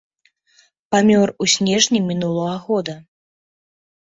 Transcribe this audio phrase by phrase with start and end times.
[0.95, 2.97] Памёр у снежні мінулага года.